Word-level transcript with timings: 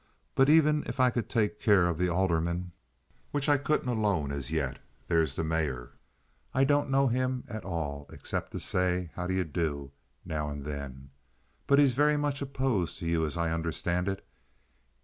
But 0.33 0.49
even 0.49 0.81
if 0.87 0.99
I 0.99 1.11
could 1.11 1.29
take 1.29 1.59
care 1.59 1.87
of 1.87 1.99
the 1.99 2.09
aldermen, 2.09 2.71
which 3.29 3.47
I 3.47 3.59
couldn't 3.59 3.87
alone 3.87 4.31
as 4.31 4.51
yet, 4.51 4.79
there's 5.07 5.35
the 5.35 5.43
mayor. 5.43 5.91
I 6.55 6.63
don't 6.63 6.89
know 6.89 7.07
him 7.07 7.43
at 7.47 7.63
all 7.63 8.07
except 8.11 8.51
to 8.53 8.59
say 8.59 9.11
how 9.13 9.27
do 9.27 9.35
ye 9.35 9.43
do 9.43 9.91
now 10.25 10.49
and 10.49 10.65
then; 10.65 11.11
but 11.67 11.77
he's 11.77 11.93
very 11.93 12.17
much 12.17 12.41
opposed 12.41 12.97
to 12.97 13.05
you, 13.05 13.23
as 13.27 13.37
I 13.37 13.51
understand 13.51 14.07
it. 14.07 14.25